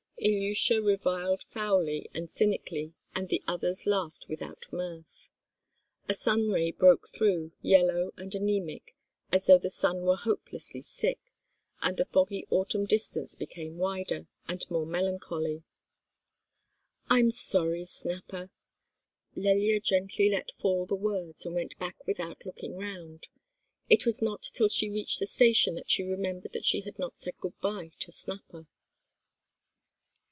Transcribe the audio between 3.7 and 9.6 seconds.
laughed without mirth. A sunray broke through, yellow and anaemic, as though